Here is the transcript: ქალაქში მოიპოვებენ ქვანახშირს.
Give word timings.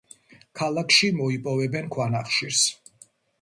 ქალაქში 0.59 1.09
მოიპოვებენ 1.17 1.93
ქვანახშირს. 1.97 2.65